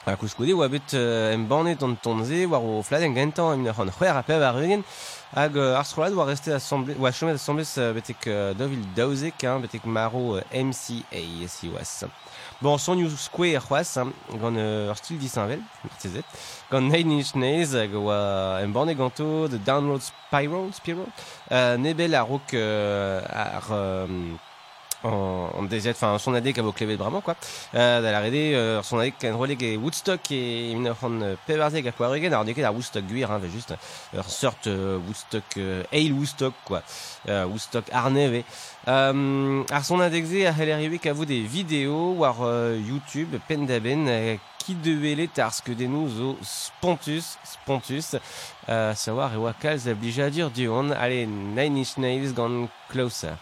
A 0.07 0.15
kouskoude 0.15 0.55
oa 0.55 0.71
bet 0.71 0.95
uh, 0.95 1.35
embanet 1.35 1.83
an 1.83 1.99
tonze 1.99 2.47
war 2.47 2.63
o 2.63 2.79
fladen 2.87 3.19
gentan 3.19 3.59
e 3.59 3.65
minor 3.65 3.83
an 3.83 3.91
c'hwer 3.91 4.15
a 4.15 4.23
pevarugen 4.23 4.87
hag 5.35 5.57
euh, 5.57 5.77
ar 5.79 5.87
strollad 5.87 6.17
oa 6.17 6.27
restet 6.27 6.53
assemblé 6.53 6.97
oa 6.99 7.13
chomet 7.13 7.39
assemblés 7.39 7.79
euh, 7.79 7.93
betek 7.95 8.27
euh, 8.27 8.55
dovil 8.55 8.83
daouzek 8.97 9.45
hein, 9.45 9.61
betek 9.61 9.87
maro 9.87 10.37
euh, 10.37 10.43
MCA 10.53 11.49
si 11.49 11.69
oas 11.69 12.05
Bon, 12.63 12.77
son 12.77 12.95
New 12.95 13.09
Square 13.09 13.63
c'hoaz, 13.67 13.97
hein, 13.97 14.13
gant 14.37 14.55
ur 14.55 14.97
stil 14.99 15.17
disanvel, 15.17 15.63
martezet, 15.83 16.25
gant 16.71 16.83
Nine 16.83 17.13
Inch 17.13 17.35
Nails, 17.35 17.73
hag 17.73 17.95
oa 17.97 18.61
en 18.61 18.69
banne 18.69 18.93
ganto 18.99 19.49
de 19.49 19.57
Download 19.57 20.03
Spiral, 20.03 20.69
Spiral, 20.77 21.07
euh, 21.53 21.79
nebel 21.79 22.15
a 22.15 22.27
euh, 22.53 23.23
ar... 23.33 23.69
Euh, 23.73 24.07
en, 25.05 25.51
en 25.57 25.63
dezet, 25.63 25.91
enfin 25.91 26.19
son 26.19 26.35
adek 26.35 26.59
a 26.59 26.63
vo 26.63 26.73
klevet 26.73 26.97
bramañ, 26.97 27.21
quoi. 27.23 27.37
Euh, 27.75 28.01
da 28.01 28.13
la 28.13 28.21
rede, 28.21 28.55
euh, 28.55 28.83
son 28.83 28.99
adek 28.99 29.25
en 29.25 29.39
roleg 29.39 29.79
Woodstock 29.81 30.31
e 30.31 30.75
min 30.75 30.91
ur 30.91 30.97
c'hant 31.01 31.21
euh, 31.23 31.37
pevarzeg 31.47 31.89
a 31.89 31.93
poarugen, 31.93 32.33
ar 32.33 32.45
neket 32.45 32.65
ar 32.65 32.75
Woodstock 32.75 33.05
guir, 33.07 33.31
hein, 33.31 33.41
just 33.53 33.75
ur 34.15 34.25
sort 34.25 34.57
euh, 34.67 34.99
Woodstock, 34.99 35.57
euh, 35.57 35.83
Woodstock, 35.93 36.55
quoi. 36.65 36.83
Euh, 37.29 37.45
Woodstock 37.47 37.85
arneve. 37.93 38.43
Euh, 38.89 39.63
ar 39.71 39.85
son 39.85 40.01
adek-se 40.01 40.47
a 40.47 40.53
c'heller 40.53 40.85
ivek 40.85 41.07
a 41.07 41.13
vo 41.13 41.25
des 41.25 41.43
vidéos 41.43 42.15
war 42.17 42.43
euh, 42.43 42.79
YouTube 42.79 43.37
pen 43.47 43.67
da 43.67 43.79
ben 43.79 44.09
euh, 44.09 44.37
ki 44.61 44.75
develet 44.85 45.39
ar 45.39 45.53
skeudennoù 45.53 46.09
zo 46.09 46.39
Spontus, 46.43 47.37
Spontus, 47.45 48.17
euh, 48.69 48.95
savoir 48.95 49.37
e 49.37 49.55
kalz 49.61 49.89
a 49.89 49.95
blija 49.95 50.31
dur 50.31 50.51
dion, 50.51 50.91
allez, 50.93 51.27
Nine 51.27 51.79
Inch 51.79 51.97
Nails 51.99 52.33
gant 52.35 52.69
Closer. 52.89 53.37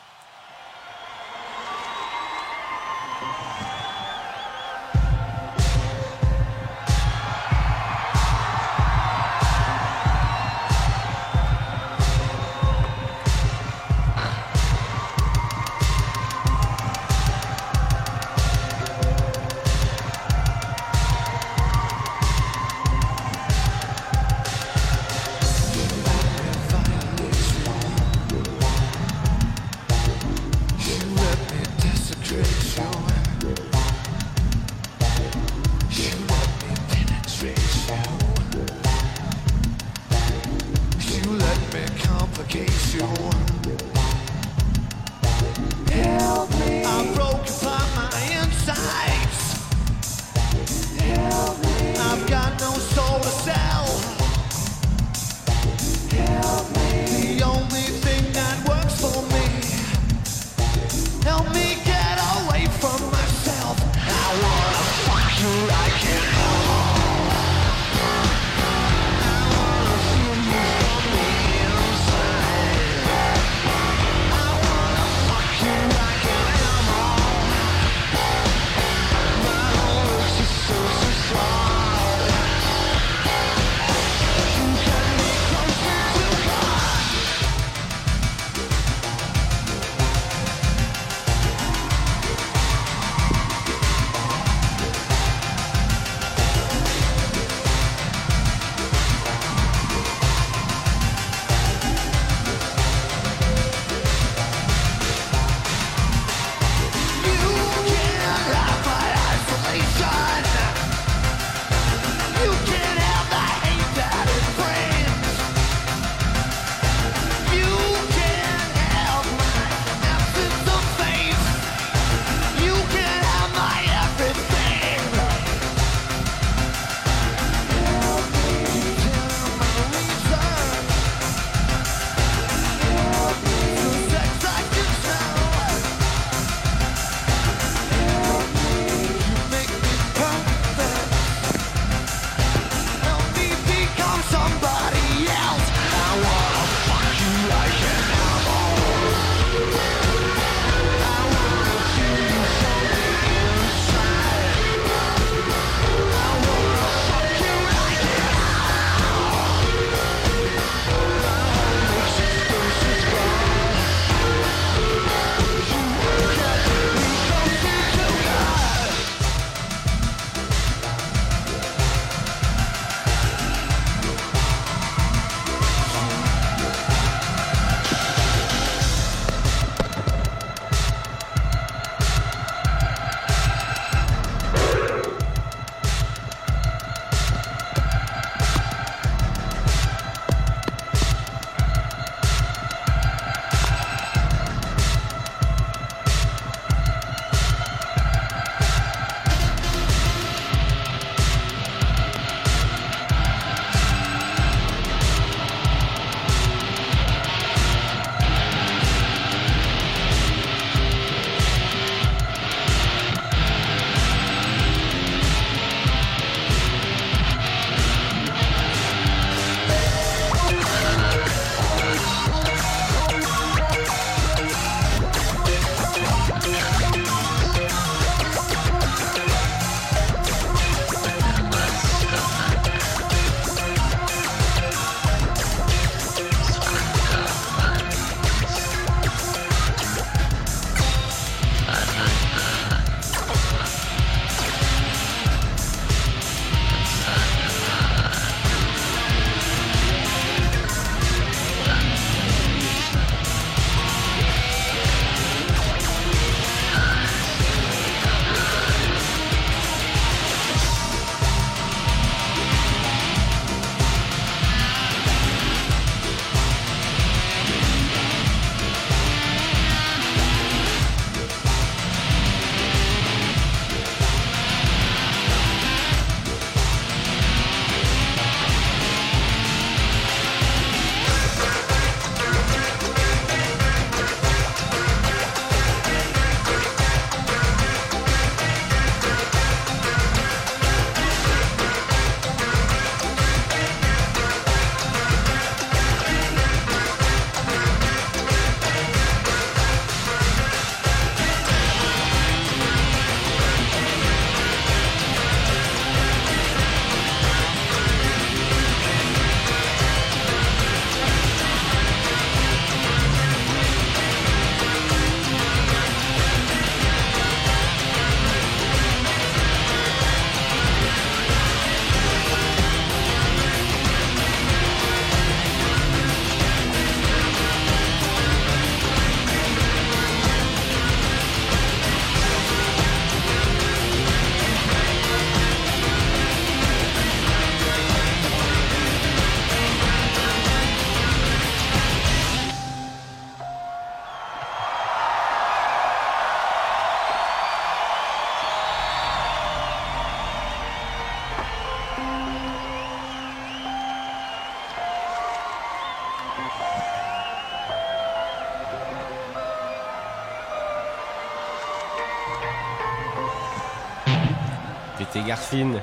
garfin. 365.28 365.80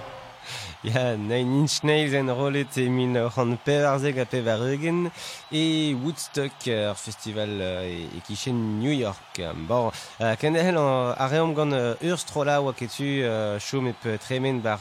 Ya, 0.86 1.18
Nine 1.18 1.62
Inch 1.62 1.82
Nails 1.82 2.14
en 2.14 2.30
rolet 2.30 2.78
e 2.78 2.84
min 2.90 3.18
ran 3.18 3.56
pevarzeg 3.66 4.20
a 4.22 4.26
pevarugen 4.30 5.10
e 5.50 5.96
Woodstock, 6.04 6.62
festival 6.94 7.50
e, 7.60 8.06
e 8.18 8.20
kichen 8.28 8.78
New 8.78 8.94
York. 8.94 9.25
Bon, 9.68 9.92
euh, 10.22 10.36
ken 10.40 10.56
ehel 10.56 10.78
an 10.80 11.14
a 11.18 11.28
reom 11.28 11.54
gant 11.56 11.74
euh, 11.76 11.96
ur 12.08 12.20
strola 12.20 12.62
oa 12.64 12.74
ketu 12.78 13.24
euh, 13.24 13.60
chom 13.60 13.90
ep 13.90 14.06
tremen 14.24 14.62
bar, 14.64 14.80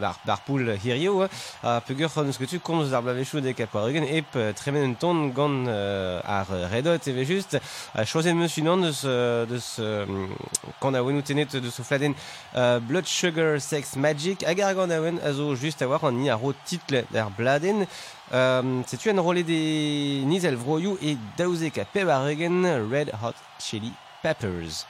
bar, 0.00 0.18
bar 0.24 0.40
poul 0.46 0.70
hirio, 0.80 1.26
a 1.62 1.80
pegur 1.84 2.08
c'honeus 2.08 2.38
ketu 2.40 2.60
komz 2.64 2.94
ar 2.94 3.02
blavechou 3.04 3.42
de 3.44 3.52
kapoarugen 3.52 4.06
ep 4.08 4.36
euh, 4.36 4.52
tremen 4.56 4.90
un 4.90 4.94
ton 4.94 5.28
gant 5.36 5.68
ar 5.68 6.48
redot 6.72 7.08
eve 7.12 7.26
just 7.26 7.58
a 7.94 8.04
chosen 8.06 8.38
meus 8.38 8.56
unan 8.56 8.86
deus, 8.86 9.02
deus 9.04 9.68
kant 10.80 10.94
a 10.94 11.04
wenou 11.04 11.22
tenet 11.22 11.56
deus 11.60 11.80
o 11.80 11.84
fladen 11.84 12.16
Blood 12.88 13.06
Sugar 13.06 13.60
Sex 13.60 13.96
Magic 13.96 14.46
hag 14.48 14.64
ar 14.64 14.74
gant 14.78 14.96
a 14.96 15.00
wen 15.02 15.20
a 15.22 15.34
zo 15.34 15.54
just 15.56 15.82
a 15.82 15.88
war 15.88 16.00
an 16.08 16.22
ni 16.22 16.30
a 16.30 16.36
ro 16.36 16.54
title 16.64 17.04
d'ar 17.12 17.28
bladen 17.36 17.84
euh, 18.32 18.82
setu 18.86 19.10
an 19.10 19.22
rolet 19.22 19.42
de 19.42 19.60
nizel 20.26 20.56
vroioù 20.56 20.96
e 21.00 21.16
daouzek 21.36 21.78
a 21.78 21.84
peb 21.84 22.08
ar 22.08 22.28
egen 22.30 22.62
Red 22.90 23.10
Hot 23.22 23.36
Chili 23.58 23.92
Peppers. 24.22 24.84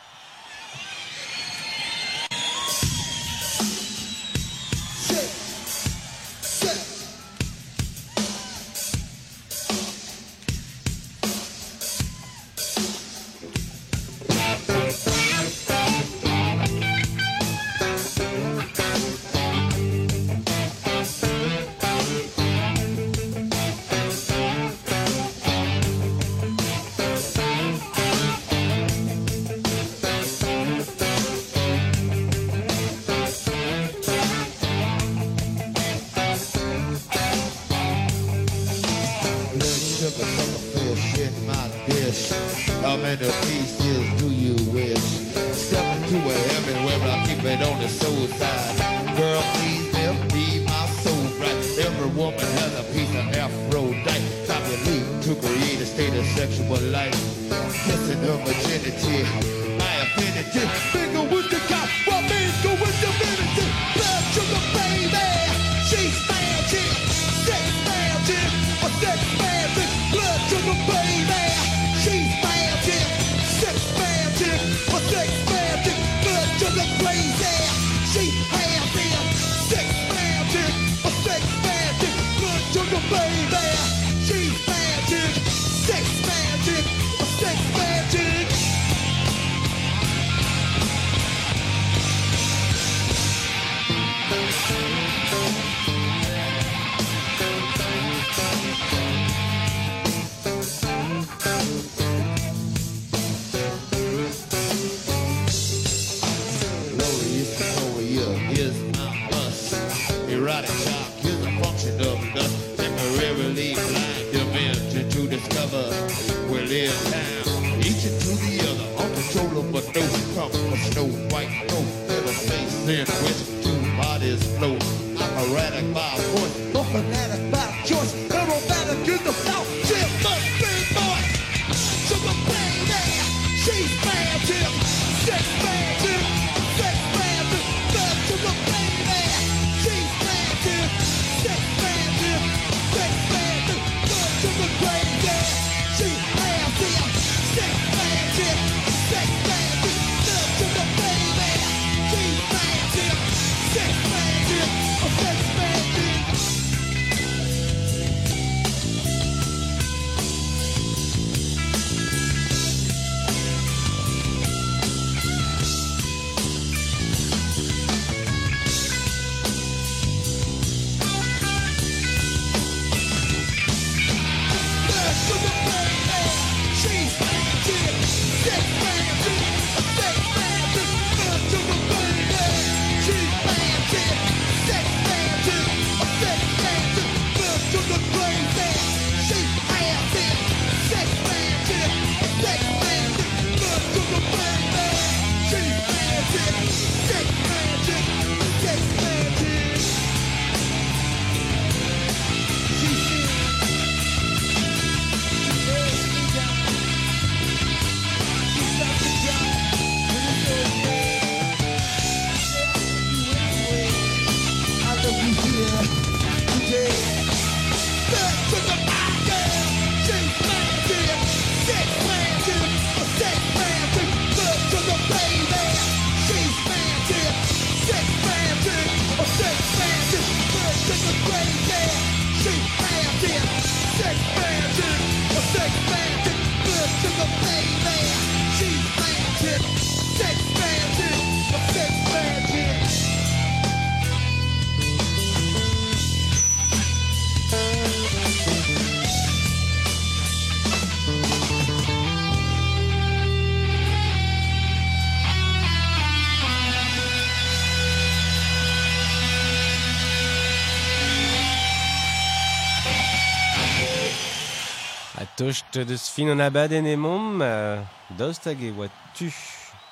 Dost 265.51 265.80
deus 265.82 266.05
fin 266.14 266.28
an 266.30 266.38
abadenn 266.38 266.86
emom, 266.86 267.40
euh, 267.42 267.80
dost 268.14 268.44
hag 268.46 268.61
e 268.62 268.68
oa 268.70 268.86
tu. 269.18 269.32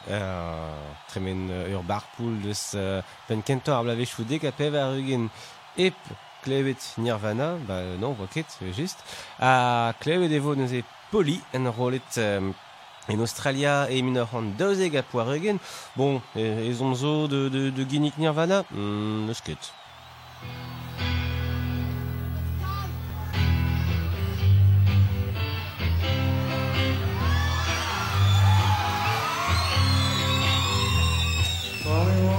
Euh, 0.07 0.93
tremen 1.09 1.49
euh, 1.51 1.73
ur 1.73 1.83
barpoul 1.83 2.37
deus 2.45 2.77
euh, 2.77 3.03
penkentor 3.27 3.75
ar 3.75 3.83
blavechou 3.83 4.23
dek 4.23 4.47
a 4.47 4.53
pev 4.55 4.77
ar 4.79 4.95
ugen 4.95 5.27
ep 5.75 5.99
klevet 6.45 6.87
nirvana, 7.03 7.57
ba 7.67 7.81
non, 7.99 8.15
oa 8.15 8.29
ket, 8.31 8.55
just, 8.77 9.03
a 9.43 9.97
klevet 9.99 10.37
evo 10.39 10.55
neus 10.55 10.77
e 10.79 10.85
poli 11.11 11.41
en 11.59 11.67
rolet 11.75 12.21
euh, 12.23 12.53
En 13.09 13.19
Australia 13.25 13.89
e 13.91 14.03
min 14.03 14.21
ur 14.21 14.37
an 14.37 14.53
daozeg 14.61 14.95
a 14.95 15.03
poar 15.03 15.33
egen, 15.35 15.59
bon, 15.97 16.21
e, 16.37 16.69
e 16.69 16.73
zo 16.77 17.27
de, 17.27 17.49
de, 17.51 17.73
de 17.73 17.87
Ginnik 17.89 18.19
Nirvana, 18.19 18.63
mm, 18.71 19.27
neus 19.27 19.41
ket. 19.41 19.73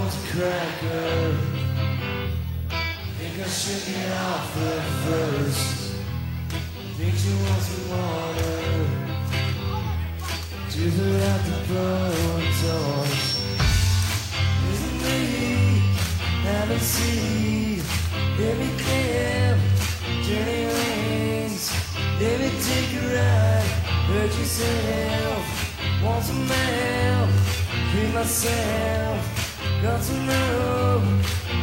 old 0.10 0.26
cracker. 0.28 1.38
Think 3.18 3.36
I'll 3.40 3.50
shake 3.50 3.90
it 3.96 4.12
off 4.12 4.58
at 4.58 4.86
first. 5.06 5.96
Think 6.98 7.16
she 7.16 7.32
wants 7.44 7.66
some 7.68 7.86
water. 7.94 8.60
Do 10.72 10.90
the 10.90 11.10
out 11.30 11.42
the 11.50 11.58
front 11.68 12.50
door. 12.62 13.06
Isn't 14.72 14.98
me 15.06 15.20
having 16.44 16.80
seen 16.80 17.80
every 18.48 18.72
clamp, 18.82 19.60
dirty 20.26 20.62
lanes, 20.78 21.64
every 22.22 22.52
take 22.68 22.92
a 23.00 23.06
ride, 23.16 23.70
hurt 24.10 24.32
yourself, 24.40 25.44
want 26.04 26.24
some 26.24 26.48
help, 26.48 27.30
be 27.94 28.14
myself. 28.14 29.39
Got 29.82 30.02
to 30.02 30.14
know. 30.14 31.00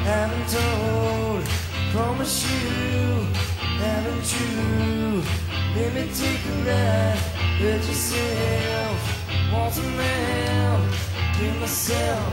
Haven't 0.04 0.48
told. 0.48 1.44
Promise 1.92 2.50
you. 2.50 3.26
Haven't 3.76 4.28
you? 4.40 5.22
Let 5.76 5.92
me 5.92 6.08
take 6.14 6.42
a 6.46 6.56
ride. 6.64 7.18
Hurt 7.60 7.86
yourself. 7.86 8.98
Want 9.52 9.74
some 9.74 9.84
help? 9.84 10.94
Free 11.36 11.60
myself. 11.60 12.32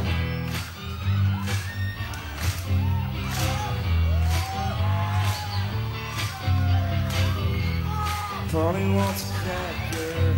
Probably 8.47 8.89
wants 8.95 9.29
a 9.29 9.33
cracker. 9.33 10.35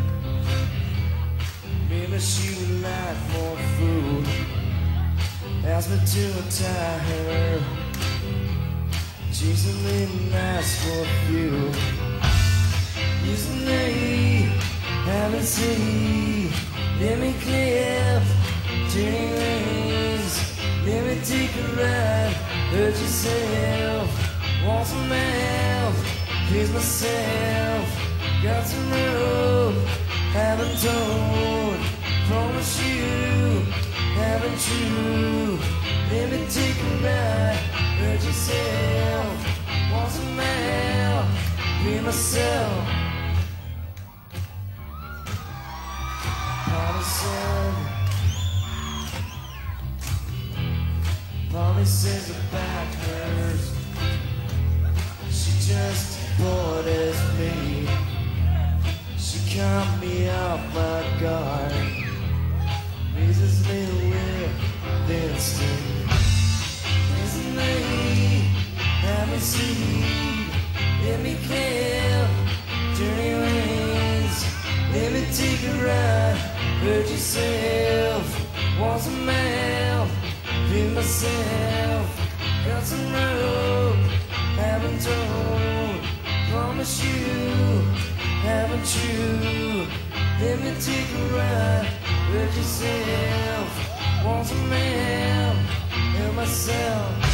Maybe 1.87 2.17
she 2.17 2.49
would 2.55 2.81
like 2.81 3.17
more 3.33 3.57
food. 3.77 4.44
Ask 5.68 5.89
me 5.89 5.97
to 5.97 6.26
untie 6.39 6.97
her. 7.09 7.63
She's 9.32 9.66
little 9.84 10.32
nice 10.32 10.84
for 10.84 11.01
a 11.01 11.05
few. 11.28 11.72
They? 13.66 14.41
Haven't 15.05 15.43
seen. 15.43 16.51
Let 16.99 17.18
me 17.18 17.34
clip. 17.41 18.24
Turning 18.91 19.32
rings. 19.32 20.36
Let 20.86 21.03
me 21.07 21.20
take 21.26 21.49
a 21.55 21.68
ride. 21.76 22.34
Hurt 22.72 22.93
yourself. 22.93 24.07
Want 24.63 24.86
some 24.86 25.09
help? 25.09 25.95
Please 26.47 26.72
myself. 26.72 27.88
Got 28.43 28.68
some 28.68 28.91
rope. 28.91 29.76
Haven't 30.32 30.78
told. 30.80 31.80
Promise 32.28 32.86
you. 32.86 33.84
Haven't 34.16 34.63
you? 34.72 35.59
Let 36.09 36.32
me 36.32 36.47
take 36.47 36.78
a 36.80 37.03
ride. 37.03 37.59
Hurt 37.99 38.24
yourself. 38.24 39.91
Want 39.91 40.09
some 40.09 40.38
help? 40.38 41.28
Me 41.84 41.99
myself. 41.99 42.88
Polly. 46.66 47.03
Polly 51.51 51.86
says 51.86 52.30
her 52.30 52.43
back 52.53 52.93
hurts. 52.93 53.68
She 55.30 55.51
just 55.74 56.20
bored 56.38 56.88
as 56.88 57.18
me. 57.38 57.88
She 59.18 59.57
caught 59.57 59.97
me 59.99 60.30
off 60.30 60.61
my 60.74 61.20
guard. 61.20 62.05
Promise 86.51 87.03
you. 87.03 87.82
Haven't 88.43 88.89
you? 88.95 89.88
Let 90.39 90.59
me 90.59 90.74
take 90.80 91.09
a 91.16 91.36
ride 91.36 92.05
yourself, 92.43 94.25
want 94.25 94.51
a 94.51 94.55
man 94.67 95.55
and 96.17 96.36
myself. 96.36 97.24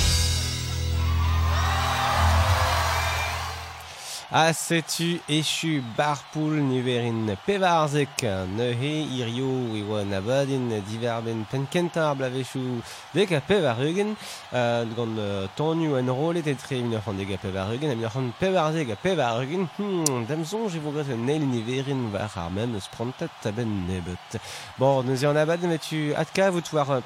A 4.33 4.53
setu 4.53 5.19
echu 5.27 5.83
barpoul 5.97 6.53
niverin 6.63 7.37
pevarzek. 7.45 8.21
Neuhe 8.55 9.03
irio 9.19 9.75
e 9.75 9.83
oa 9.83 10.05
nabadin 10.05 10.71
diverben 10.87 11.43
penkentar 11.51 12.15
blavechou 12.15 12.79
dek 13.13 13.31
a 13.33 13.41
pevarugen 13.41 14.15
uh, 14.53 14.87
gant 14.95 15.19
uh, 15.19 15.49
tonnu 15.57 15.97
en 15.99 16.07
rolet 16.07 16.47
etre 16.47 16.63
tre 16.63 16.79
min 16.81 17.01
c'han 17.01 17.17
dek 17.19 17.33
a 17.35 17.37
pevarugen 17.43 17.91
amin 17.91 18.07
c'han 18.07 18.31
pevarzek 18.39 18.89
a 18.91 18.95
pevarugen 18.95 19.67
hmm, 19.77 20.25
damzon 20.29 20.69
je 20.69 20.79
vogret 20.79 21.11
un 21.11 21.25
neil 21.25 21.43
niverin 21.45 22.09
var 22.13 22.31
ar 22.33 22.49
mem 22.49 22.79
sprantat 22.79 23.51
ben 23.53 23.85
nebet. 23.89 24.39
Bon 24.79 25.03
neuze 25.03 25.27
an 25.27 25.35
abaden 25.35 25.75
vetu 25.75 26.15
atka 26.15 26.51
vout 26.51 26.71
war 26.71 27.03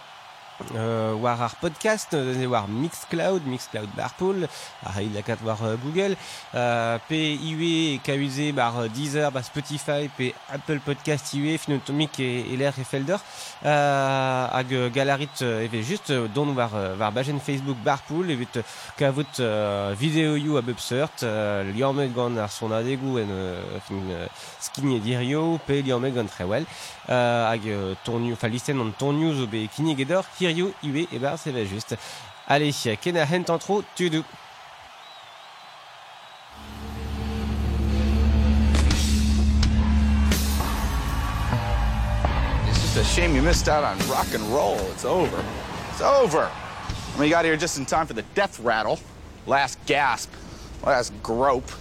euh, 0.75 1.13
war 1.13 1.41
ar 1.41 1.55
podcast, 1.55 2.13
euh, 2.13 2.47
war 2.47 2.67
Mixcloud, 2.67 3.45
Mixcloud 3.45 3.89
Barpool, 3.95 4.47
ar 4.85 4.99
lakat 5.13 5.39
war 5.43 5.59
euh, 5.63 5.75
Google, 5.83 6.15
euh, 6.55 6.97
pe 7.09 7.19
iwe 7.35 7.99
kauze 8.05 8.51
bar 8.55 8.79
euh, 8.79 8.87
Deezer, 8.87 9.31
bar 9.31 9.43
Spotify, 9.43 10.09
pe 10.17 10.31
Apple 10.53 10.79
Podcast 10.85 11.33
iwe, 11.35 11.57
finotomik 11.57 12.19
e, 12.19 12.29
e 12.53 12.57
l'air 12.57 12.77
e 12.79 12.85
felder, 12.87 13.19
euh, 13.65 14.47
hag 14.53 14.73
euh, 14.73 14.89
galarit 14.89 15.43
eve 15.43 15.83
just 15.83 16.13
don 16.33 16.55
war, 16.55 16.71
war 16.99 17.11
bajen 17.11 17.39
Facebook 17.39 17.77
Barpool, 17.83 18.31
evet 18.31 18.63
kavout 18.97 19.39
euh, 19.39 19.93
video 19.97 20.35
you 20.35 20.57
a 20.57 20.61
bepsert, 20.61 21.23
euh, 21.23 21.63
liormet 21.73 22.09
gant 22.15 22.37
ar 22.37 22.51
son 22.51 22.71
adegou 22.71 23.19
en 23.19 23.29
euh, 23.29 23.79
fin 23.87 23.95
euh, 24.09 24.27
skin 24.59 24.95
e 24.95 24.99
dirio, 24.99 25.59
pe 25.67 25.81
liormet 25.81 26.11
gant 26.15 26.31
tre 26.31 26.45
well, 26.45 26.65
euh, 27.09 27.51
hag 27.51 27.67
euh, 27.67 27.93
ton, 28.03 28.21
enfin 28.31 28.47
listen 28.47 28.79
an 28.79 28.91
ton 28.97 29.13
news 29.13 29.43
o 29.43 29.47
be 29.47 29.67
kinig 29.75 29.99
edor, 29.99 30.23
hirio 30.39 30.44
iwe 30.49 31.01
eh 31.03 31.15
e 31.15 31.19
bar 31.19 31.37
seve 31.37 31.65
just. 31.67 31.95
Allez, 32.47 32.87
ken 33.01 33.17
a 33.17 33.25
hent 33.25 33.49
antro, 33.49 33.83
tu 33.95 34.09
dou. 34.09 34.23
It's 42.67 42.81
just 42.81 42.97
a 42.97 43.03
shame 43.03 43.35
you 43.35 43.41
missed 43.41 43.67
out 43.67 43.83
on 43.83 43.97
rock 44.07 44.33
and 44.33 44.43
roll. 44.53 44.77
It's 44.91 45.05
over. 45.05 45.43
It's 45.91 46.01
over. 46.01 46.49
I 46.49 47.17
mean, 47.17 47.29
you 47.29 47.33
got 47.33 47.45
here 47.45 47.57
just 47.57 47.77
in 47.77 47.85
time 47.85 48.05
for 48.05 48.13
the 48.13 48.25
death 48.35 48.59
rattle. 48.59 48.99
Last 49.47 49.79
gasp. 49.85 50.31
Last 50.83 51.13
grope. 51.23 51.71